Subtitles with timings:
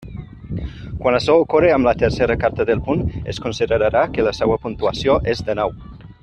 [1.01, 3.05] Quan açò ocorre amb la tercera carta del punt,
[3.35, 5.79] es considerarà que la seua puntuació és de nou.